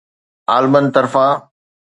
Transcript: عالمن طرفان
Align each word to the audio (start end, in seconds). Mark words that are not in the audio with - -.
عالمن 0.49 0.85
طرفان 0.95 1.37